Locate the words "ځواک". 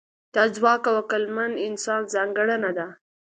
0.55-0.81